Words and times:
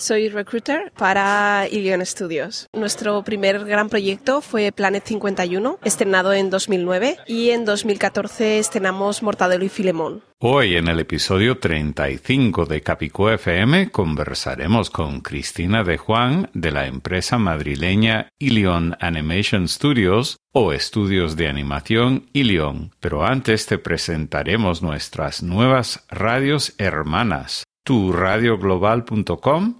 Soy 0.00 0.30
recruiter 0.30 0.92
para 0.96 1.68
Ilion 1.70 2.04
Studios. 2.06 2.68
Nuestro 2.72 3.22
primer 3.22 3.66
gran 3.66 3.90
proyecto 3.90 4.40
fue 4.40 4.72
Planet 4.72 5.04
51, 5.04 5.78
estrenado 5.84 6.32
en 6.32 6.48
2009, 6.48 7.18
y 7.26 7.50
en 7.50 7.66
2014 7.66 8.58
estrenamos 8.58 9.22
Mortadelo 9.22 9.62
y 9.62 9.68
Filemón. 9.68 10.22
Hoy 10.38 10.76
en 10.76 10.88
el 10.88 11.00
episodio 11.00 11.58
35 11.58 12.64
de 12.64 12.80
Capicú 12.80 13.28
FM 13.28 13.90
conversaremos 13.90 14.88
con 14.88 15.20
Cristina 15.20 15.84
de 15.84 15.98
Juan 15.98 16.48
de 16.54 16.70
la 16.70 16.86
empresa 16.86 17.36
madrileña 17.36 18.30
Ilion 18.38 18.96
Animation 19.00 19.68
Studios 19.68 20.38
o 20.54 20.72
Estudios 20.72 21.36
de 21.36 21.46
Animación 21.46 22.30
Ilion. 22.32 22.92
Pero 23.00 23.26
antes 23.26 23.66
te 23.66 23.76
presentaremos 23.76 24.80
nuestras 24.80 25.42
nuevas 25.42 26.06
radios 26.08 26.72
hermanas, 26.78 27.64
turadioglobal.com 27.84 29.79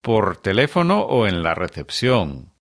por 0.00 0.36
teléfono 0.36 1.00
o 1.00 1.26
en 1.26 1.42
la 1.42 1.54
recepción. 1.54 2.55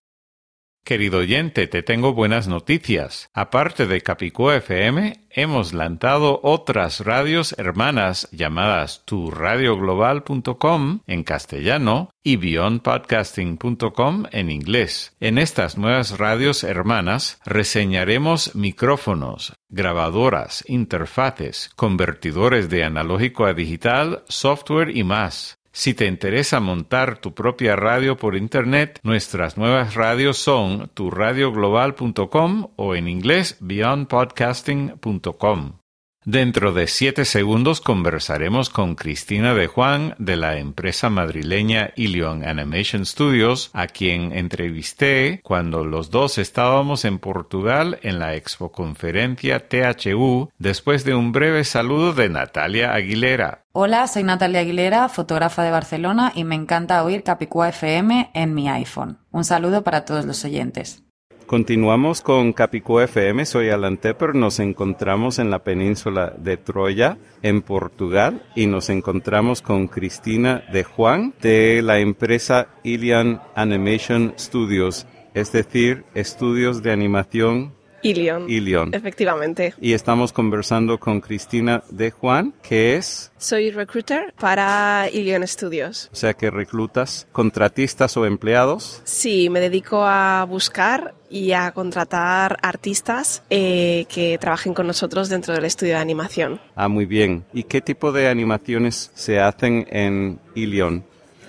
Querido 0.86 1.18
oyente, 1.18 1.66
te 1.66 1.82
tengo 1.82 2.14
buenas 2.14 2.48
noticias. 2.48 3.32
Aparte 3.34 3.88
de 3.88 4.02
Capicúa 4.02 4.58
FM, 4.58 5.20
hemos 5.32 5.74
lanzado 5.74 6.40
otras 6.44 7.00
radios 7.00 7.56
hermanas 7.58 8.30
llamadas 8.32 9.02
turadioglobal.com 9.06 11.00
en 11.08 11.24
castellano 11.24 12.12
y 12.22 12.36
beyondpodcasting.com 12.36 14.26
en 14.32 14.52
inglés. 14.52 15.16
En 15.20 15.40
estas 15.40 15.76
nuevas 15.76 16.20
radios 16.20 16.64
hermanas 16.64 17.42
reseñaremos 17.46 18.54
micrófonos, 18.54 19.54
grabadoras, 19.70 20.64
interfaces, 20.68 21.72
convertidores 21.76 22.70
de 22.70 22.84
analógico 22.84 23.48
a 23.48 23.56
digital, 23.56 24.24
software 24.28 24.96
y 24.96 25.04
más. 25.04 25.58
Si 25.76 25.94
te 25.94 26.06
interesa 26.06 26.62
montar 26.62 27.18
tu 27.18 27.34
propia 27.34 27.76
radio 27.76 28.16
por 28.16 28.38
Internet, 28.38 29.02
nuestras 29.04 29.58
nuevas 29.58 29.94
radios 29.94 30.38
son 30.38 30.90
turadioglobal.com 30.94 32.70
o 32.78 32.96
en 32.96 33.10
inglés 33.10 33.58
beyondpodcasting.com. 33.60 35.85
Dentro 36.28 36.74
de 36.74 36.88
siete 36.88 37.24
segundos 37.24 37.82
conversaremos 37.82 38.72
con 38.72 38.96
Cristina 38.96 39.54
de 39.54 39.68
Juan 39.68 40.16
de 40.18 40.38
la 40.38 40.58
empresa 40.58 41.12
madrileña 41.12 41.92
Ilion 41.96 42.44
Animation 42.44 43.06
Studios, 43.06 43.70
a 43.74 43.86
quien 43.86 44.32
entrevisté 44.32 45.40
cuando 45.44 45.86
los 45.86 46.10
dos 46.10 46.40
estábamos 46.40 47.06
en 47.06 47.20
Portugal 47.20 48.00
en 48.02 48.18
la 48.18 48.34
expoconferencia 48.34 49.70
THU 49.70 50.50
después 50.58 51.06
de 51.06 51.14
un 51.14 51.32
breve 51.32 51.64
saludo 51.64 52.12
de 52.14 52.28
Natalia 52.28 52.96
Aguilera. 52.96 53.66
Hola, 53.72 54.08
soy 54.08 54.24
Natalia 54.24 54.62
Aguilera, 54.62 55.08
fotógrafa 55.10 55.62
de 55.62 55.70
Barcelona 55.70 56.32
y 56.34 56.44
me 56.44 56.56
encanta 56.56 57.04
oír 57.04 57.22
Capicúa 57.22 57.70
FM 57.70 58.32
en 58.34 58.56
mi 58.56 58.68
iPhone. 58.68 59.20
Un 59.30 59.44
saludo 59.44 59.84
para 59.84 60.06
todos 60.06 60.26
los 60.26 60.44
oyentes. 60.44 61.05
Continuamos 61.46 62.22
con 62.22 62.54
Capicú 62.54 63.00
FM, 63.02 63.46
soy 63.46 63.70
Alan 63.70 63.98
Tepper, 63.98 64.34
nos 64.34 64.60
encontramos 64.60 65.38
en 65.38 65.52
la 65.52 65.60
península 65.60 66.34
de 66.40 66.58
Troya, 66.58 67.20
en 67.44 67.62
Portugal, 67.62 68.42
y 68.56 68.66
nos 68.66 68.90
encontramos 68.90 69.62
con 69.62 69.88
Cristina 69.88 70.64
de 70.74 70.84
Juan 70.84 71.36
de 71.44 71.84
la 71.84 72.00
empresa 72.00 72.70
Ilian 72.82 73.44
Animation 73.54 74.34
Studios, 74.40 75.06
es 75.36 75.52
decir, 75.52 76.04
estudios 76.16 76.82
de 76.82 76.92
animación 76.92 77.75
Ilion. 78.06 78.50
Ilion. 78.50 78.94
Efectivamente. 78.94 79.74
Y 79.82 79.94
estamos 79.94 80.32
conversando 80.32 81.00
con 81.00 81.22
Cristina 81.22 81.84
de 81.90 82.12
Juan, 82.12 82.54
que 82.62 82.96
es... 82.98 83.32
Soy 83.38 83.72
recruiter 83.72 84.34
para 84.40 85.10
Ilion 85.12 85.48
Studios. 85.48 86.10
O 86.14 86.16
sea 86.16 86.36
que 86.36 86.52
reclutas 86.52 87.28
contratistas 87.32 88.16
o 88.18 88.26
empleados. 88.26 89.02
Sí, 89.06 89.50
me 89.50 89.60
dedico 89.60 90.06
a 90.06 90.46
buscar 90.48 91.16
y 91.30 91.54
a 91.54 91.72
contratar 91.72 92.58
artistas 92.62 93.44
eh, 93.50 94.06
que 94.08 94.38
trabajen 94.38 94.76
con 94.76 94.86
nosotros 94.86 95.28
dentro 95.28 95.56
del 95.56 95.66
estudio 95.66 95.96
de 95.96 96.00
animación. 96.00 96.62
Ah, 96.76 96.88
muy 96.88 97.06
bien. 97.06 97.44
¿Y 97.54 97.64
qué 97.64 97.82
tipo 97.82 98.12
de 98.12 98.28
animaciones 98.28 99.12
se 99.16 99.40
hacen 99.40 99.88
en 99.90 100.40
Ilion? 100.54 101.04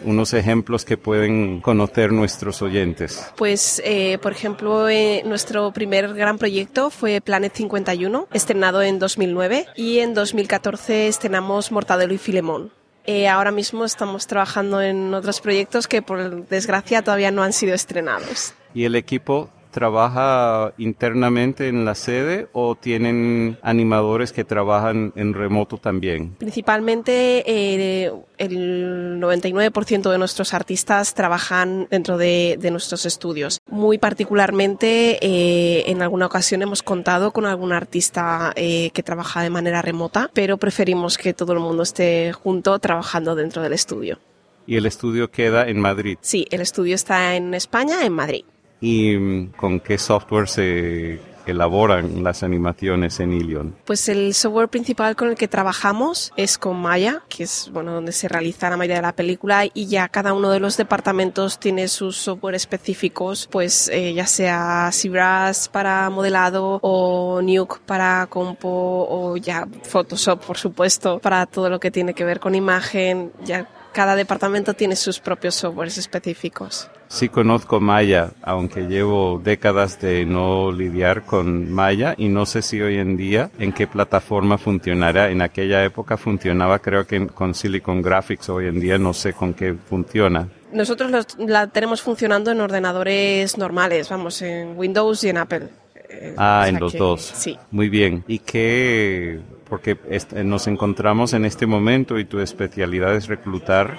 Unos 0.04 0.32
ejemplos 0.34 0.84
que 0.84 0.96
pueden 0.96 1.60
conocer 1.60 2.12
nuestros 2.12 2.62
oyentes? 2.62 3.26
Pues, 3.36 3.82
eh, 3.84 4.18
por 4.22 4.32
ejemplo, 4.32 4.88
eh, 4.88 5.22
nuestro 5.24 5.72
primer 5.72 6.14
gran 6.14 6.38
proyecto 6.38 6.90
fue 6.90 7.20
Planet 7.20 7.52
51, 7.54 8.28
estrenado 8.32 8.82
en 8.82 8.98
2009, 8.98 9.66
y 9.76 9.98
en 9.98 10.14
2014 10.14 11.08
estrenamos 11.08 11.72
Mortadelo 11.72 12.14
y 12.14 12.18
Filemón. 12.18 12.72
Eh, 13.04 13.28
ahora 13.28 13.52
mismo 13.52 13.84
estamos 13.84 14.26
trabajando 14.26 14.82
en 14.82 15.14
otros 15.14 15.40
proyectos 15.40 15.86
que 15.86 16.02
por 16.02 16.46
desgracia 16.48 17.02
todavía 17.02 17.30
no 17.30 17.44
han 17.44 17.52
sido 17.52 17.72
estrenados. 17.72 18.54
¿Y 18.74 18.84
el 18.84 18.96
equipo 18.96 19.50
trabaja 19.76 20.72
internamente 20.78 21.68
en 21.68 21.84
la 21.84 21.94
sede 21.94 22.48
o 22.54 22.76
tienen 22.76 23.58
animadores 23.60 24.32
que 24.32 24.42
trabajan 24.42 25.12
en 25.16 25.34
remoto 25.34 25.76
también? 25.76 26.30
Principalmente 26.38 27.44
eh, 27.46 28.10
el 28.38 29.20
99% 29.20 30.10
de 30.10 30.16
nuestros 30.16 30.54
artistas 30.54 31.12
trabajan 31.12 31.88
dentro 31.90 32.16
de, 32.16 32.58
nuestros 32.72 33.04
estudios. 33.04 33.60
Muy 33.68 33.98
particularmente, 33.98 35.18
eh, 35.20 35.84
en 35.90 36.00
alguna 36.00 36.24
ocasión 36.24 36.62
hemos 36.62 36.82
contado 36.82 37.32
con 37.32 37.44
algún 37.44 37.72
artista 37.72 38.54
eh, 38.56 38.88
que 38.94 39.02
trabaja 39.02 39.42
de 39.42 39.50
manera 39.50 39.82
remota, 39.82 40.30
pero 40.32 40.56
preferimos 40.56 41.18
que 41.18 41.34
todo 41.34 41.52
el 41.52 41.60
mundo 41.60 41.82
esté 41.82 42.32
junto 42.32 42.78
trabajando 42.78 43.34
dentro 43.34 43.60
del 43.60 43.74
estudio. 43.74 44.18
¿Y 44.66 44.76
el 44.76 44.86
estudio 44.86 45.30
queda 45.30 45.68
en 45.68 45.78
Madrid? 45.78 46.16
Sí, 46.22 46.46
el 46.50 46.62
estudio 46.62 46.94
está 46.94 47.36
en 47.36 47.52
España, 47.52 48.06
en 48.06 48.14
Madrid 48.14 48.44
y 48.80 49.16
mm, 49.16 49.52
con 49.56 49.80
qué 49.80 49.98
software 49.98 50.48
se 50.48 51.20
elaboran 51.46 52.22
las 52.22 52.42
animaciones 52.42 53.20
en 53.20 53.32
Ilion? 53.32 53.74
Pues 53.84 54.08
el 54.08 54.34
software 54.34 54.68
principal 54.68 55.16
con 55.16 55.28
el 55.28 55.36
que 55.36 55.48
trabajamos 55.48 56.32
es 56.36 56.58
con 56.58 56.76
Maya, 56.76 57.22
que 57.28 57.44
es 57.44 57.70
bueno 57.72 57.92
donde 57.92 58.12
se 58.12 58.28
realiza 58.28 58.68
la 58.68 58.76
mayoría 58.76 58.96
de 58.96 59.02
la 59.02 59.14
película 59.14 59.64
y 59.72 59.86
ya 59.86 60.08
cada 60.08 60.32
uno 60.34 60.50
de 60.50 60.60
los 60.60 60.76
departamentos 60.76 61.58
tiene 61.58 61.88
sus 61.88 62.16
software 62.16 62.56
específicos, 62.56 63.48
pues 63.50 63.88
eh, 63.88 64.12
ya 64.12 64.26
sea 64.26 64.90
ZBrush 64.92 65.68
para 65.70 66.10
modelado 66.10 66.80
o 66.82 67.40
Nuke 67.42 67.78
para 67.86 68.26
compo 68.28 68.68
o 69.08 69.36
ya 69.36 69.66
Photoshop 69.84 70.44
por 70.44 70.58
supuesto 70.58 71.18
para 71.20 71.46
todo 71.46 71.70
lo 71.70 71.80
que 71.80 71.90
tiene 71.90 72.14
que 72.14 72.24
ver 72.24 72.40
con 72.40 72.54
imagen, 72.54 73.32
ya 73.44 73.68
cada 73.96 74.14
departamento 74.14 74.74
tiene 74.74 74.94
sus 74.94 75.20
propios 75.20 75.54
softwares 75.54 75.96
específicos. 75.96 76.90
Sí 77.08 77.30
conozco 77.30 77.80
Maya, 77.80 78.32
aunque 78.42 78.82
llevo 78.82 79.40
décadas 79.42 79.98
de 80.02 80.26
no 80.26 80.70
lidiar 80.70 81.24
con 81.24 81.72
Maya 81.72 82.14
y 82.18 82.28
no 82.28 82.44
sé 82.44 82.60
si 82.60 82.78
hoy 82.82 82.98
en 82.98 83.16
día 83.16 83.50
en 83.58 83.72
qué 83.72 83.86
plataforma 83.86 84.58
funcionará. 84.58 85.30
En 85.30 85.40
aquella 85.40 85.82
época 85.82 86.18
funcionaba 86.18 86.78
creo 86.80 87.06
que 87.06 87.26
con 87.28 87.54
Silicon 87.54 88.02
Graphics, 88.02 88.50
hoy 88.50 88.66
en 88.66 88.80
día 88.80 88.98
no 88.98 89.14
sé 89.14 89.32
con 89.32 89.54
qué 89.54 89.74
funciona. 89.88 90.46
Nosotros 90.72 91.10
la 91.38 91.66
tenemos 91.68 92.02
funcionando 92.02 92.50
en 92.50 92.60
ordenadores 92.60 93.56
normales, 93.56 94.10
vamos, 94.10 94.42
en 94.42 94.76
Windows 94.76 95.24
y 95.24 95.30
en 95.30 95.38
Apple. 95.38 95.68
Eh, 96.10 96.34
ah, 96.36 96.66
en 96.68 96.78
los 96.78 96.92
dos. 96.92 97.22
Sí. 97.22 97.58
Muy 97.70 97.88
bien. 97.88 98.22
¿Y 98.28 98.40
qué? 98.40 99.40
Porque 99.68 99.98
nos 100.44 100.66
encontramos 100.66 101.32
en 101.32 101.44
este 101.44 101.66
momento 101.66 102.18
y 102.18 102.24
tu 102.24 102.38
especialidad 102.38 103.14
es 103.14 103.26
reclutar 103.26 103.98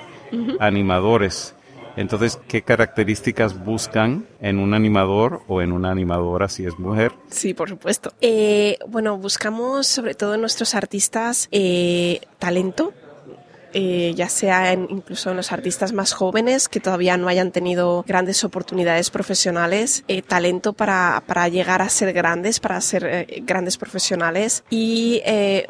animadores. 0.59 1.55
Entonces, 1.97 2.39
¿qué 2.47 2.61
características 2.61 3.65
buscan 3.65 4.27
en 4.39 4.59
un 4.59 4.75
animador 4.75 5.41
o 5.47 5.63
en 5.63 5.71
una 5.71 5.89
animadora 5.89 6.47
si 6.47 6.63
es 6.63 6.77
mujer? 6.77 7.11
Sí, 7.29 7.55
por 7.55 7.69
supuesto. 7.69 8.13
Eh, 8.21 8.77
bueno, 8.87 9.17
buscamos 9.17 9.87
sobre 9.87 10.13
todo 10.13 10.35
en 10.35 10.41
nuestros 10.41 10.75
artistas 10.75 11.49
eh, 11.51 12.21
talento, 12.37 12.93
eh, 13.79 14.15
ya 14.15 14.27
sea 14.27 14.73
incluso 14.73 15.29
en 15.29 15.37
los 15.37 15.51
artistas 15.51 15.93
más 15.93 16.11
jóvenes 16.11 16.67
que 16.67 16.79
todavía 16.79 17.15
no 17.15 17.27
hayan 17.27 17.51
tenido 17.51 18.03
grandes 18.07 18.43
oportunidades 18.43 19.11
profesionales, 19.11 20.03
eh, 20.07 20.23
talento 20.23 20.73
para, 20.73 21.21
para, 21.27 21.47
llegar 21.47 21.83
a 21.83 21.89
ser 21.89 22.11
grandes, 22.11 22.59
para 22.59 22.81
ser 22.81 23.05
eh, 23.05 23.43
grandes 23.43 23.77
profesionales 23.77 24.63
y 24.71 25.21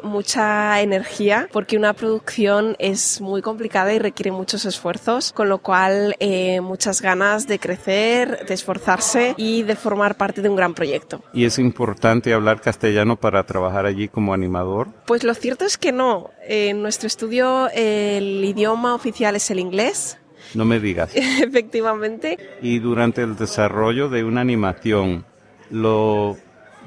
mucha 0.02 0.80
energía 0.80 1.48
porque 1.52 1.76
una 1.76 1.92
producción 1.92 2.76
es 2.78 3.20
muy 3.20 3.42
complicada 3.42 3.92
y 3.92 3.98
requiere 3.98 4.32
muchos 4.32 4.64
esfuerzos, 4.64 5.34
con 5.34 5.50
lo 5.50 5.58
cual 5.58 6.16
muchas 6.62 7.02
ganas 7.02 7.46
de 7.46 7.58
crecer, 7.58 8.46
de 8.46 8.54
esforzarse 8.54 9.34
y 9.36 9.64
de 9.64 9.76
formar 9.76 10.16
parte 10.16 10.40
de 10.40 10.48
un 10.48 10.56
gran 10.56 10.72
proyecto. 10.72 11.22
¿Y 11.34 11.44
es 11.44 11.58
importante 11.58 12.32
hablar 12.32 12.62
castellano 12.62 13.16
para 13.16 13.44
trabajar 13.44 13.84
allí 13.84 14.08
como 14.08 14.32
animador? 14.32 14.88
Pues 15.06 15.24
lo 15.24 15.34
cierto 15.34 15.66
es 15.66 15.76
que 15.76 15.92
no. 15.92 16.30
En 16.46 16.80
nuestro 16.80 17.06
estudio 17.06 17.68
el 17.98 18.44
idioma 18.44 18.94
oficial 18.94 19.36
es 19.36 19.50
el 19.50 19.58
inglés. 19.58 20.18
No 20.54 20.64
me 20.64 20.80
digas. 20.80 21.10
Efectivamente. 21.14 22.38
Y 22.62 22.78
durante 22.78 23.22
el 23.22 23.36
desarrollo 23.36 24.08
de 24.08 24.24
una 24.24 24.40
animación, 24.40 25.24
lo, 25.70 26.36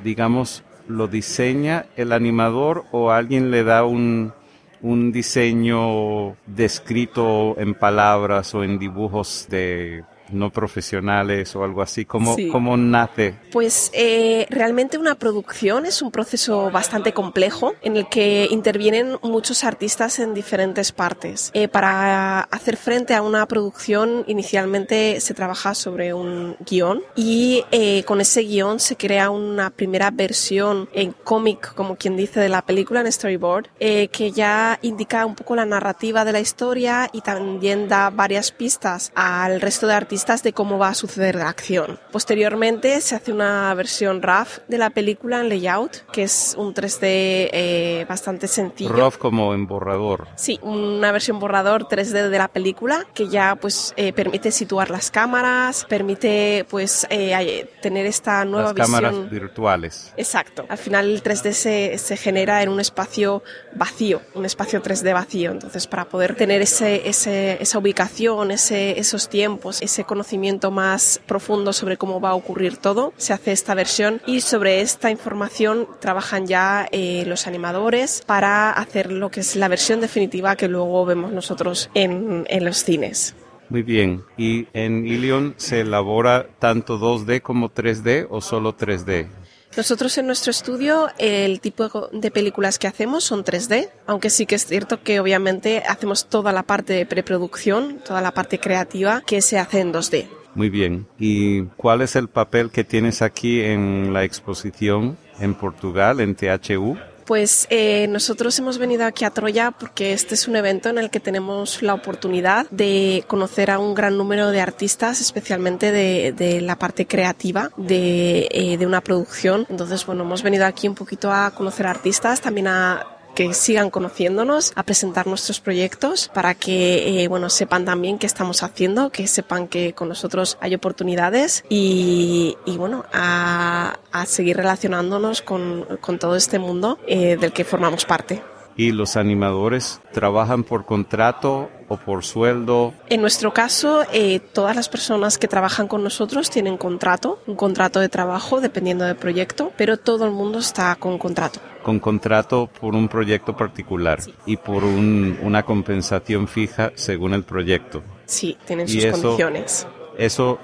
digamos, 0.03 0.63
lo 0.87 1.07
diseña 1.07 1.85
el 1.95 2.11
animador 2.11 2.85
o 2.91 3.11
alguien 3.11 3.51
le 3.51 3.63
da 3.63 3.83
un, 3.83 4.33
un 4.81 5.11
diseño 5.11 6.35
descrito 6.47 7.55
en 7.59 7.73
palabras 7.75 8.53
o 8.55 8.63
en 8.63 8.79
dibujos 8.79 9.47
de 9.49 10.03
no 10.33 10.49
profesionales 10.49 11.55
o 11.55 11.63
algo 11.63 11.81
así? 11.81 12.05
¿Cómo, 12.05 12.35
cómo 12.51 12.77
nace? 12.77 13.35
Pues 13.51 13.91
eh, 13.93 14.47
realmente 14.49 14.97
una 14.97 15.15
producción 15.15 15.85
es 15.85 16.01
un 16.01 16.11
proceso 16.11 16.71
bastante 16.71 17.13
complejo 17.13 17.73
en 17.81 17.97
el 17.97 18.07
que 18.07 18.47
intervienen 18.49 19.17
muchos 19.21 19.63
artistas 19.63 20.19
en 20.19 20.33
diferentes 20.33 20.91
partes. 20.91 21.51
Eh, 21.53 21.67
para 21.67 22.41
hacer 22.41 22.77
frente 22.77 23.13
a 23.13 23.21
una 23.21 23.45
producción 23.47 24.23
inicialmente 24.27 25.19
se 25.19 25.33
trabaja 25.33 25.75
sobre 25.75 26.13
un 26.13 26.55
guion 26.65 27.01
y 27.15 27.63
eh, 27.71 28.03
con 28.03 28.21
ese 28.21 28.41
guion 28.41 28.79
se 28.79 28.95
crea 28.95 29.29
una 29.29 29.69
primera 29.69 30.11
versión 30.11 30.89
en 30.93 31.11
cómic, 31.11 31.73
como 31.75 31.95
quien 31.95 32.15
dice, 32.15 32.39
de 32.39 32.49
la 32.49 32.61
película 32.61 33.01
en 33.01 33.11
storyboard, 33.11 33.67
que 33.77 34.31
ya 34.33 34.79
indica 34.81 35.25
un 35.25 35.35
poco 35.35 35.55
la 35.55 35.65
narrativa 35.65 36.23
de 36.25 36.31
la 36.31 36.39
historia 36.39 37.09
y 37.11 37.21
también 37.21 37.87
da 37.87 38.09
varias 38.09 38.51
pistas 38.51 39.11
al 39.15 39.61
resto 39.61 39.87
de 39.87 39.93
artistas 39.93 40.20
de 40.21 40.53
cómo 40.53 40.77
va 40.77 40.89
a 40.89 40.93
suceder 40.93 41.35
la 41.35 41.49
acción. 41.49 41.99
Posteriormente 42.11 43.01
se 43.01 43.15
hace 43.15 43.33
una 43.33 43.73
versión 43.73 44.21
RAF 44.21 44.59
de 44.67 44.77
la 44.77 44.91
película 44.91 45.41
en 45.41 45.49
layout, 45.49 46.05
que 46.13 46.23
es 46.23 46.55
un 46.57 46.73
3D 46.73 46.99
eh, 47.01 48.05
bastante 48.07 48.47
sencillo. 48.47 48.93
RAF 48.93 49.17
como 49.17 49.53
en 49.53 49.67
borrador. 49.67 50.27
Sí, 50.35 50.57
una 50.61 51.11
versión 51.11 51.39
borrador 51.39 51.87
3D 51.87 52.29
de 52.29 52.37
la 52.37 52.47
película 52.47 53.05
que 53.13 53.27
ya 53.27 53.55
pues 53.55 53.93
eh, 53.97 54.13
permite 54.13 54.51
situar 54.51 54.89
las 54.89 55.11
cámaras, 55.11 55.85
permite 55.89 56.65
pues 56.69 57.05
eh, 57.09 57.67
tener 57.81 58.05
esta 58.05 58.45
nueva 58.45 58.67
las 58.67 58.75
visión. 58.75 59.01
cámaras 59.01 59.29
virtuales. 59.29 60.13
Exacto. 60.15 60.65
Al 60.69 60.77
final 60.77 61.09
el 61.09 61.23
3D 61.23 61.51
se, 61.51 61.97
se 61.97 62.15
genera 62.15 62.63
en 62.63 62.69
un 62.69 62.79
espacio 62.79 63.43
vacío, 63.75 64.21
un 64.35 64.45
espacio 64.45 64.81
3D 64.81 65.13
vacío. 65.13 65.51
Entonces 65.51 65.87
para 65.87 66.05
poder 66.05 66.35
tener 66.35 66.61
ese, 66.61 67.09
ese, 67.09 67.61
esa 67.61 67.79
ubicación, 67.79 68.51
ese, 68.51 68.97
esos 68.99 69.27
tiempos, 69.27 69.81
ese 69.81 70.05
conocimiento 70.11 70.71
más 70.71 71.21
profundo 71.25 71.71
sobre 71.71 71.95
cómo 71.95 72.19
va 72.19 72.31
a 72.31 72.35
ocurrir 72.35 72.75
todo, 72.75 73.13
se 73.15 73.31
hace 73.31 73.53
esta 73.53 73.75
versión 73.75 74.21
y 74.25 74.41
sobre 74.41 74.81
esta 74.81 75.09
información 75.09 75.87
trabajan 76.01 76.47
ya 76.47 76.85
eh, 76.91 77.23
los 77.27 77.47
animadores 77.47 78.21
para 78.25 78.71
hacer 78.71 79.09
lo 79.09 79.31
que 79.31 79.39
es 79.39 79.55
la 79.55 79.69
versión 79.69 80.01
definitiva 80.01 80.57
que 80.57 80.67
luego 80.67 81.05
vemos 81.05 81.31
nosotros 81.31 81.89
en, 81.93 82.45
en 82.49 82.65
los 82.65 82.83
cines. 82.83 83.35
Muy 83.69 83.83
bien. 83.83 84.21
¿Y 84.37 84.67
en 84.73 85.07
Ilion 85.07 85.53
se 85.55 85.79
elabora 85.79 86.47
tanto 86.59 86.99
2D 86.99 87.41
como 87.41 87.69
3D 87.69 88.27
o 88.29 88.41
solo 88.41 88.75
3D? 88.75 89.29
Nosotros 89.77 90.17
en 90.17 90.27
nuestro 90.27 90.51
estudio 90.51 91.07
el 91.17 91.61
tipo 91.61 92.09
de 92.11 92.29
películas 92.29 92.77
que 92.77 92.87
hacemos 92.87 93.23
son 93.23 93.45
3D, 93.45 93.89
aunque 94.05 94.29
sí 94.29 94.45
que 94.45 94.55
es 94.55 94.65
cierto 94.65 95.01
que 95.01 95.19
obviamente 95.19 95.83
hacemos 95.87 96.27
toda 96.27 96.51
la 96.51 96.63
parte 96.63 96.93
de 96.93 97.05
preproducción, 97.05 97.99
toda 98.05 98.21
la 98.21 98.31
parte 98.31 98.59
creativa 98.59 99.21
que 99.25 99.41
se 99.41 99.57
hace 99.57 99.79
en 99.79 99.93
2D. 99.93 100.27
Muy 100.55 100.69
bien. 100.69 101.07
¿Y 101.17 101.63
cuál 101.77 102.01
es 102.01 102.17
el 102.17 102.27
papel 102.27 102.69
que 102.71 102.83
tienes 102.83 103.21
aquí 103.21 103.61
en 103.61 104.11
la 104.11 104.25
exposición 104.25 105.17
en 105.39 105.55
Portugal, 105.55 106.19
en 106.19 106.35
THU? 106.35 106.97
Pues 107.25 107.67
eh, 107.69 108.07
nosotros 108.07 108.57
hemos 108.59 108.77
venido 108.77 109.05
aquí 109.05 109.25
a 109.25 109.31
Troya 109.31 109.71
porque 109.71 110.13
este 110.13 110.35
es 110.35 110.47
un 110.47 110.55
evento 110.55 110.89
en 110.89 110.97
el 110.97 111.09
que 111.09 111.19
tenemos 111.19 111.81
la 111.81 111.93
oportunidad 111.93 112.69
de 112.71 113.23
conocer 113.27 113.71
a 113.71 113.79
un 113.79 113.93
gran 113.93 114.17
número 114.17 114.51
de 114.51 114.61
artistas, 114.61 115.21
especialmente 115.21 115.91
de, 115.91 116.61
la 116.61 116.75
parte 116.77 117.07
creativa 117.07 117.71
de, 117.77 118.47
eh, 118.51 118.77
de 118.77 118.85
una 118.85 119.01
producción. 119.01 119.65
Entonces, 119.69 120.05
bueno, 120.05 120.23
hemos 120.23 120.43
venido 120.43 120.65
aquí 120.65 120.87
un 120.87 120.95
poquito 120.95 121.31
a 121.31 121.51
conocer 121.51 121.87
artistas, 121.87 122.41
también 122.41 122.67
a 122.67 123.10
que 123.35 123.53
sigan 123.53 123.89
conociéndonos, 123.89 124.73
a 124.75 124.83
presentar 124.83 125.27
nuestros 125.27 125.59
proyectos 125.59 126.29
para 126.33 126.53
que 126.55 127.23
eh, 127.23 127.27
bueno, 127.27 127.49
sepan 127.49 127.85
también 127.85 128.17
qué 128.17 128.27
estamos 128.27 128.63
haciendo, 128.63 129.09
que 129.09 129.27
sepan 129.27 129.67
que 129.67 129.93
con 129.93 130.09
nosotros 130.09 130.57
hay 130.61 130.75
oportunidades 130.75 131.63
y, 131.69 132.57
y 132.65 132.77
bueno, 132.77 133.05
a, 133.13 133.99
a, 134.11 134.25
seguir 134.25 134.57
relacionándonos 134.57 135.41
con, 135.41 135.85
con, 135.99 136.19
todo 136.19 136.35
este 136.35 136.59
mundo 136.59 136.99
eh, 137.07 137.37
del 137.39 137.51
que 137.51 137.63
formamos 137.63 138.05
parte. 138.05 138.41
¿Y 138.77 138.91
los 138.91 139.17
animadores 139.17 140.01
trabajan 140.13 140.63
por 140.63 140.85
contrato 140.85 141.69
o 141.87 141.97
por 141.97 142.23
sueldo? 142.23 142.93
En 143.09 143.21
nuestro 143.21 143.53
caso, 143.53 144.03
eh, 144.13 144.39
todas 144.39 144.75
las 144.75 144.87
personas 144.87 145.37
que 145.37 145.47
trabajan 145.47 145.87
con 145.87 146.03
nosotros 146.03 146.49
tienen 146.49 146.77
contrato, 146.77 147.39
un 147.47 147.55
contrato 147.55 147.99
de 147.99 148.09
trabajo 148.09 148.61
dependiendo 148.61 149.05
del 149.05 149.17
proyecto, 149.17 149.71
pero 149.77 149.97
todo 149.97 150.25
el 150.25 150.31
mundo 150.31 150.59
está 150.59 150.95
con 150.95 151.17
contrato. 151.17 151.59
Con 151.81 151.99
contrato 151.99 152.69
por 152.79 152.95
un 152.95 153.07
proyecto 153.07 153.55
particular 153.55 154.19
y 154.45 154.57
por 154.57 154.83
una 154.83 155.63
compensación 155.63 156.47
fija 156.47 156.91
según 156.95 157.33
el 157.33 157.43
proyecto. 157.43 158.03
Sí, 158.25 158.57
tienen 158.65 158.87
sus 158.87 159.05
condiciones. 159.05 159.87
¿Eso 160.17 160.59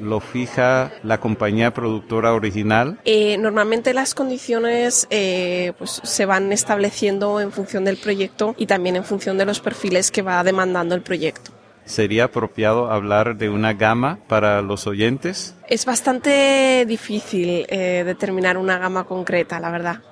lo 0.00 0.20
fija 0.20 0.92
la 1.02 1.18
compañía 1.18 1.74
productora 1.74 2.34
original? 2.34 2.98
Eh, 3.04 3.36
normalmente 3.36 3.94
las 3.94 4.14
condiciones 4.14 5.06
eh, 5.10 5.72
pues, 5.76 6.00
se 6.02 6.24
van 6.24 6.52
estableciendo 6.52 7.40
en 7.40 7.52
función 7.52 7.84
del 7.84 7.96
proyecto 7.96 8.54
y 8.56 8.66
también 8.66 8.96
en 8.96 9.04
función 9.04 9.38
de 9.38 9.44
los 9.44 9.60
perfiles 9.60 10.10
que 10.10 10.22
va 10.22 10.42
demandando 10.44 10.94
el 10.94 11.02
proyecto. 11.02 11.50
¿Sería 11.84 12.24
apropiado 12.24 12.90
hablar 12.90 13.36
de 13.36 13.48
una 13.48 13.74
gama 13.74 14.20
para 14.28 14.62
los 14.62 14.86
oyentes? 14.86 15.56
Es 15.68 15.84
bastante 15.84 16.84
difícil 16.86 17.66
eh, 17.68 18.04
determinar 18.06 18.56
una 18.56 18.78
gama 18.78 19.04
concreta, 19.04 19.58
la 19.58 19.70
verdad. 19.70 20.02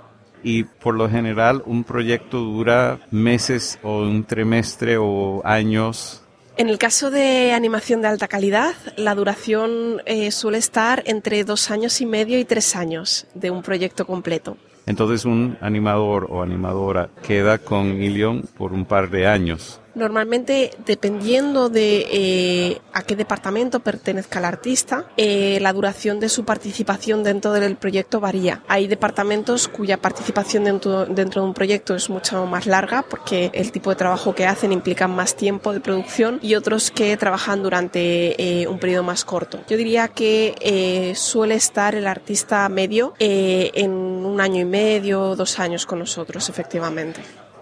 Y 0.43 0.65
por 0.65 0.95
lo 0.95 1.09
general 1.09 1.63
un 1.67 1.85
proyecto 1.85 2.39
dura 2.39 2.99
meses 3.11 3.79
o 3.83 4.03
un 4.03 4.25
trimestre 4.25 4.97
o 4.99 5.43
años. 5.45 6.23
En 6.57 6.69
el 6.69 6.79
caso 6.79 7.11
de 7.11 7.53
animación 7.53 8.03
de 8.03 8.09
alta 8.09 8.29
calidad, 8.29 8.75
la 8.97 9.15
duración 9.15 10.03
eh, 10.05 10.31
suele 10.31 10.59
estar 10.59 11.03
entre 11.07 11.45
dos 11.45 11.71
años 11.71 12.01
y 12.01 12.07
medio 12.07 12.39
y 12.39 12.45
tres 12.45 12.77
años 12.77 13.27
de 13.35 13.51
un 13.51 13.63
proyecto 13.63 14.07
completo. 14.07 14.57
Entonces 14.87 15.25
un 15.25 15.57
animador 15.61 16.27
o 16.31 16.43
animadora 16.43 17.11
queda 17.23 17.59
con 17.59 18.03
Ilion 18.03 18.43
por 18.59 18.73
un 18.73 18.85
par 18.85 19.09
de 19.11 19.27
años. 19.27 19.81
Normalmente, 19.95 20.71
dependiendo 20.87 21.69
de 21.69 22.07
eh, 22.11 22.81
a 22.93 23.03
qué 23.03 23.17
departamento 23.17 23.81
pertenezca 23.81 24.39
el 24.39 24.45
artista, 24.45 25.07
eh, 25.17 25.59
la 25.61 25.73
duración 25.73 26.21
de 26.21 26.29
su 26.29 26.45
participación 26.45 27.23
dentro 27.25 27.53
del 27.53 27.77
proyecto 27.77 28.21
varía. 28.21 28.63
Hay 28.69 28.87
departamentos 28.87 29.69
cuya 29.69 29.97
participación 29.97 30.65
dentro, 30.65 31.07
dentro 31.07 31.43
de 31.43 31.49
un 31.49 31.55
proyecto 31.55 31.95
es 31.95 32.09
mucho 32.09 32.47
más 32.47 32.67
larga 32.67 33.05
porque 33.09 33.51
el 33.53 33.73
tipo 33.73 33.91
de 33.91 33.97
trabajo 33.97 34.35
que 34.35 34.47
hacen 34.47 34.73
implica 34.73 35.09
más 35.09 35.37
tiempo 35.37 35.73
de 35.73 35.81
producción 35.81 36.39
y 36.43 36.55
otros 36.55 36.91
que 36.91 37.17
trabajan 37.17 37.63
durante 37.63 38.61
eh, 38.63 38.69
un 38.69 38.79
periodo 38.79 39.03
más 39.03 39.25
corto. 39.25 39.61
Yo 39.69 39.77
diría 39.77 40.09
que 40.09 41.15
suele 41.17 41.55
estar 41.55 41.95
el 41.95 42.07
artista 42.07 42.69
medio 42.69 43.15
en 43.19 43.91
un 43.91 44.41
año 44.41 44.61
y 44.61 44.65
medio, 44.65 45.35
dos 45.35 45.59
años 45.59 45.87
con 45.87 45.99
nosotros, 45.99 46.49
efectivamente. 46.49 47.21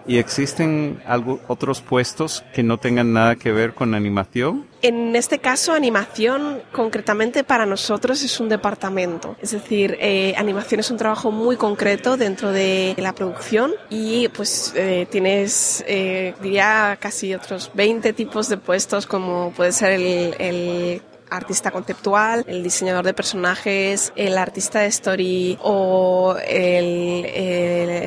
¿Y 0.08 0.16
existen 0.16 1.02
otros 1.48 1.82
puestos 1.82 2.42
que 2.54 2.62
no 2.62 2.78
tengan 2.78 3.12
nada 3.12 3.36
que 3.36 3.52
ver 3.52 3.74
con 3.74 3.94
animación? 3.94 4.66
En 4.80 5.14
este 5.14 5.38
caso, 5.38 5.74
animación 5.74 6.62
concretamente 6.72 7.44
para 7.44 7.66
nosotros 7.66 8.22
es 8.22 8.40
un 8.40 8.48
departamento. 8.48 9.36
Es 9.42 9.50
decir, 9.50 9.98
eh, 10.00 10.34
animación 10.38 10.80
es 10.80 10.90
un 10.90 10.96
trabajo 10.96 11.30
muy 11.30 11.56
concreto 11.56 12.16
dentro 12.16 12.52
de 12.52 12.94
la 12.96 13.14
producción 13.14 13.72
y 13.90 14.28
pues 14.28 14.72
eh, 14.76 15.06
tienes, 15.10 15.84
eh, 15.86 16.34
diría, 16.40 16.96
casi 16.98 17.34
otros 17.34 17.70
20 17.74 18.14
tipos 18.14 18.48
de 18.48 18.56
puestos 18.56 19.06
como 19.06 19.52
puede 19.54 19.72
ser 19.72 19.92
el 19.92 21.02
artista 21.30 21.70
conceptual, 21.70 22.44
el 22.46 22.62
diseñador 22.62 23.04
de 23.04 23.14
personajes, 23.14 24.12
el 24.16 24.38
artista 24.38 24.80
de 24.80 24.86
story 24.86 25.58
o 25.62 26.36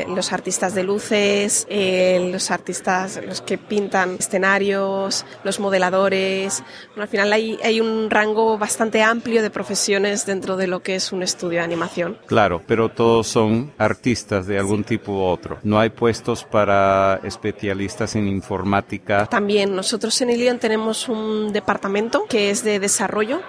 los 0.07 0.33
artistas 0.33 0.75
de 0.75 0.83
luces, 0.83 1.67
los 1.69 2.51
artistas 2.51 3.19
los 3.25 3.41
que 3.41 3.57
pintan 3.57 4.15
escenarios, 4.19 5.25
los 5.43 5.59
modeladores. 5.59 6.63
al 6.97 7.07
final 7.07 7.33
hay, 7.33 7.57
hay 7.63 7.79
un 7.79 8.09
rango 8.09 8.57
bastante 8.57 9.03
amplio 9.03 9.41
de 9.41 9.49
profesiones 9.49 10.25
dentro 10.25 10.57
de 10.57 10.67
lo 10.67 10.81
que 10.81 10.95
es 10.95 11.11
un 11.11 11.23
estudio 11.23 11.59
de 11.59 11.65
animación. 11.65 12.17
Claro, 12.25 12.61
pero 12.65 12.89
todos 12.89 13.27
son 13.27 13.71
artistas 13.77 14.47
de 14.47 14.57
algún 14.57 14.83
tipo 14.83 15.11
u 15.11 15.21
otro. 15.21 15.59
No 15.63 15.79
hay 15.79 15.89
puestos 15.89 16.43
para 16.43 17.19
especialistas 17.23 18.15
en 18.15 18.27
informática. 18.27 19.25
También 19.27 19.75
nosotros 19.75 20.19
en 20.21 20.31
Ilion 20.31 20.59
tenemos 20.59 21.07
un 21.09 21.53
departamento 21.53 22.25
que 22.27 22.49
es 22.49 22.63
de 22.63 22.79
desarrollo 22.79 23.10
desarrollo 23.11 23.43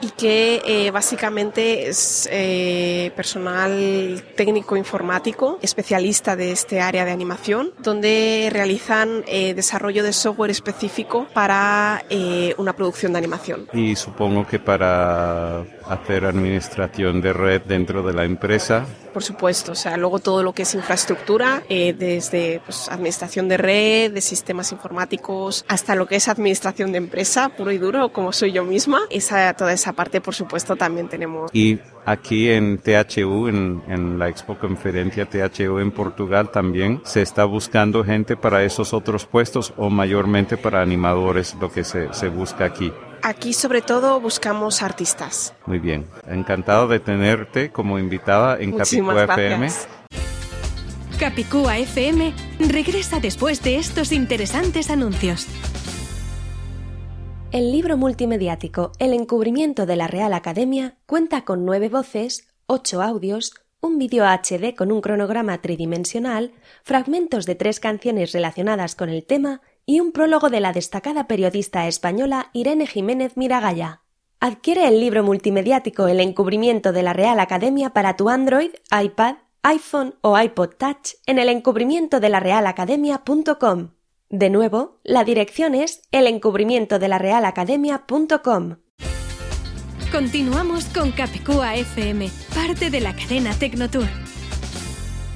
y 0.00 0.10
que 0.10 0.62
eh, 0.64 0.90
básicamente 0.90 1.88
es 1.88 2.28
eh, 2.30 3.12
personal 3.16 4.24
técnico 4.36 4.76
informático, 4.76 5.58
especialista 5.62 6.36
de 6.36 6.52
este 6.52 6.80
área 6.80 7.04
de 7.04 7.12
animación, 7.12 7.72
donde 7.78 8.48
realizan 8.52 9.24
eh, 9.26 9.54
desarrollo 9.54 10.02
de 10.02 10.12
software 10.12 10.50
específico 10.50 11.26
para 11.32 12.02
una 12.56 12.74
producción 12.74 13.12
de 13.12 13.18
animación. 13.18 13.68
Y 13.72 13.96
supongo 13.96 14.46
que 14.46 14.58
para 14.58 15.60
hacer 15.88 16.24
administración 16.24 17.20
de 17.20 17.32
red 17.32 17.62
dentro 17.62 18.02
de 18.02 18.12
la 18.12 18.24
empresa. 18.24 18.86
Por 19.12 19.22
supuesto, 19.22 19.72
o 19.72 19.74
sea, 19.74 19.96
luego 19.96 20.18
todo 20.18 20.42
lo 20.42 20.52
que 20.52 20.62
es 20.62 20.74
infraestructura, 20.74 21.62
desde 21.68 22.60
pues, 22.64 22.88
administración 22.88 23.48
de 23.48 23.56
red, 23.56 24.12
de 24.12 24.20
sistemas 24.20 24.72
informáticos, 24.72 25.64
hasta 25.68 25.94
lo 25.94 26.06
que 26.06 26.16
es 26.16 26.28
administración 26.28 26.92
de 26.92 26.98
empresa, 26.98 27.50
puro 27.50 27.70
y 27.70 27.78
duro, 27.78 28.12
como 28.12 28.32
soy 28.32 28.52
yo 28.52 28.64
misma, 28.64 29.02
esa, 29.10 29.54
toda 29.54 29.72
esa 29.72 29.83
parte, 29.92 30.20
por 30.20 30.34
supuesto, 30.34 30.76
también 30.76 31.08
tenemos. 31.08 31.50
Y 31.54 31.78
aquí 32.04 32.50
en 32.50 32.78
THU, 32.78 33.48
en, 33.48 34.18
la 34.18 34.28
Expo 34.28 34.58
Conferencia 34.58 35.26
THU 35.26 35.78
en 35.78 35.90
Portugal, 35.90 36.50
también 36.50 37.00
se 37.04 37.22
está 37.22 37.44
buscando 37.44 38.04
gente 38.04 38.36
para 38.36 38.64
esos 38.64 38.92
otros 38.92 39.26
puestos 39.26 39.72
o 39.76 39.90
mayormente 39.90 40.56
para 40.56 40.80
animadores, 40.80 41.56
lo 41.60 41.70
que 41.70 41.84
se, 41.84 42.12
se 42.12 42.28
busca 42.28 42.64
aquí. 42.64 42.92
Aquí 43.22 43.54
sobre 43.54 43.80
todo 43.80 44.20
buscamos 44.20 44.82
artistas. 44.82 45.54
Muy 45.64 45.78
bien, 45.78 46.06
encantado 46.28 46.88
de 46.88 47.00
tenerte 47.00 47.72
como 47.72 47.98
invitada 47.98 48.58
en 48.60 48.76
Capicúa 48.76 49.24
FM. 49.24 49.68
Capicúa 51.18 51.78
FM 51.78 52.34
regresa 52.58 53.20
después 53.20 53.62
de 53.62 53.76
estos 53.76 54.12
interesantes 54.12 54.90
anuncios. 54.90 55.46
El 57.54 57.70
libro 57.70 57.96
multimediático 57.96 58.90
El 58.98 59.12
encubrimiento 59.12 59.86
de 59.86 59.94
la 59.94 60.08
Real 60.08 60.32
Academia 60.32 60.96
cuenta 61.06 61.44
con 61.44 61.64
nueve 61.64 61.88
voces, 61.88 62.48
ocho 62.66 63.00
audios, 63.00 63.54
un 63.80 63.96
vídeo 63.96 64.24
HD 64.24 64.74
con 64.76 64.90
un 64.90 65.00
cronograma 65.00 65.62
tridimensional, 65.62 66.50
fragmentos 66.82 67.46
de 67.46 67.54
tres 67.54 67.78
canciones 67.78 68.32
relacionadas 68.32 68.96
con 68.96 69.08
el 69.08 69.24
tema 69.24 69.60
y 69.86 70.00
un 70.00 70.10
prólogo 70.10 70.50
de 70.50 70.58
la 70.58 70.72
destacada 70.72 71.28
periodista 71.28 71.86
española 71.86 72.50
Irene 72.54 72.88
Jiménez 72.88 73.36
Miragaya. 73.36 74.00
Adquiere 74.40 74.88
el 74.88 74.98
libro 74.98 75.22
multimediático 75.22 76.08
El 76.08 76.18
encubrimiento 76.18 76.90
de 76.90 77.04
la 77.04 77.12
Real 77.12 77.38
Academia 77.38 77.90
para 77.90 78.16
tu 78.16 78.30
Android, 78.30 78.72
iPad, 78.90 79.36
iPhone 79.62 80.16
o 80.22 80.36
iPod 80.36 80.70
Touch 80.70 81.10
en 81.24 81.38
el 81.38 81.48
encubrimiento 81.48 82.18
de 82.18 82.30
la 82.30 82.40
Real. 82.40 82.66
De 84.36 84.50
nuevo, 84.50 84.98
la 85.04 85.22
dirección 85.22 85.76
es 85.76 86.02
el 86.10 86.26
encubrimiento 86.26 86.98
de 86.98 87.06
la 87.06 87.18
Real 87.18 87.44
Academia.com. 87.44 88.78
Continuamos 90.10 90.86
con 90.86 91.12
Capicúa 91.12 91.76
FM, 91.76 92.28
parte 92.52 92.90
de 92.90 93.00
la 93.00 93.14
cadena 93.14 93.54
Tecnotour. 93.54 94.08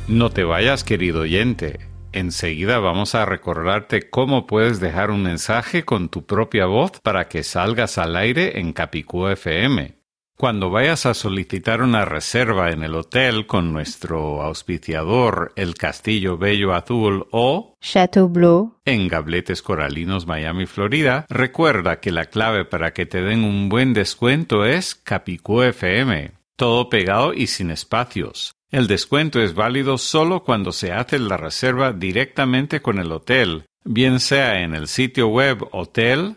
No 0.09 0.31
te 0.31 0.43
vayas, 0.43 0.83
querido 0.83 1.21
oyente. 1.21 1.79
Enseguida 2.11 2.81
vamos 2.81 3.15
a 3.15 3.25
recordarte 3.25 4.11
cómo 4.11 4.49
puedes 4.49 4.81
dejar 4.81 5.13
un 5.13 5.23
mensaje 5.23 5.85
con 5.85 6.09
tu 6.09 6.27
propia 6.27 6.67
voz 6.67 6.91
para 7.01 7.29
que 7.29 7.45
salgas 7.45 7.99
al 7.99 8.17
aire 8.17 8.59
en 8.59 8.73
Capicúa 8.73 9.35
FM. 9.35 9.98
Cuando 10.39 10.71
vayas 10.71 11.05
a 11.05 11.15
solicitar 11.15 11.83
una 11.83 12.05
reserva 12.05 12.71
en 12.71 12.85
el 12.85 12.95
hotel 12.95 13.45
con 13.49 13.73
nuestro 13.73 14.41
auspiciador 14.41 15.53
El 15.57 15.75
Castillo 15.75 16.39
Bello 16.39 16.75
Azul 16.75 17.27
o 17.33 17.75
Chateau 17.81 18.29
Blue 18.29 18.77
en 18.85 19.09
Gabletes 19.09 19.63
Coralinos, 19.63 20.29
Miami, 20.29 20.67
Florida, 20.67 21.27
recuerda 21.29 21.99
que 21.99 22.13
la 22.13 22.27
clave 22.27 22.65
para 22.65 22.93
que 22.93 23.05
te 23.05 23.21
den 23.21 23.43
un 23.43 23.69
buen 23.69 23.95
descuento 23.95 24.65
es 24.65 24.95
Capicú 24.95 25.63
FM. 25.63 26.31
Todo 26.55 26.89
pegado 26.89 27.35
y 27.35 27.49
sin 27.49 27.73
espacios. 27.73 28.53
El 28.71 28.87
descuento 28.87 29.41
es 29.41 29.55
válido 29.55 29.99
solo 29.99 30.45
cuando 30.45 30.71
se 30.71 30.93
hace 30.93 31.19
la 31.19 31.37
reserva 31.37 31.93
directamente 31.93 32.81
con 32.81 33.01
el 33.01 33.11
hotel 33.11 33.65
bien 33.89 34.21
sea 34.21 34.61
en 34.61 34.75
el 34.75 34.87
sitio 34.87 35.29
web 35.29 35.67
hotel 35.73 36.37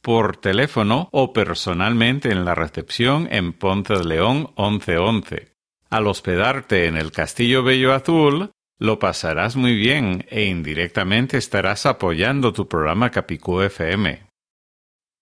por 0.00 0.36
teléfono 0.36 1.08
o 1.10 1.32
personalmente 1.32 2.30
en 2.30 2.44
la 2.44 2.54
recepción 2.54 3.28
en 3.30 3.52
Ponce 3.52 3.94
de 3.94 4.04
León 4.04 4.52
1111. 4.56 5.52
Al 5.90 6.06
hospedarte 6.06 6.86
en 6.86 6.96
el 6.96 7.10
Castillo 7.10 7.64
Bello 7.64 7.92
Azul, 7.92 8.52
lo 8.78 8.98
pasarás 8.98 9.56
muy 9.56 9.74
bien 9.74 10.26
e 10.30 10.44
indirectamente 10.44 11.36
estarás 11.36 11.86
apoyando 11.86 12.52
tu 12.52 12.68
programa 12.68 13.10
Capicú 13.10 13.60
FM. 13.60 14.22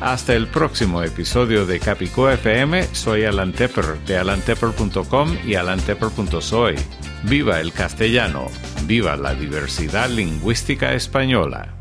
Hasta 0.06 0.36
el 0.36 0.46
próximo 0.46 1.02
episodio 1.02 1.66
de 1.66 1.80
Capico 1.80 2.30
FM, 2.30 2.84
soy 2.94 3.24
Alan 3.24 3.52
Tepper 3.52 3.98
de 4.06 4.20
alantepper.com 4.20 5.36
y 5.44 5.56
alantepper.soy. 5.56 6.76
Viva 7.24 7.60
el 7.60 7.74
castellano, 7.74 8.46
viva 8.86 9.18
la 9.18 9.34
diversidad 9.34 10.08
lingüística 10.12 10.94
española. 10.94 11.75